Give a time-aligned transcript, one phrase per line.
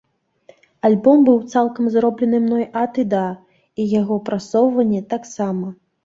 [0.87, 3.25] Альбом быў цалкам зроблены мной ад і да,
[3.83, 5.67] і яго прасоўванне таксама.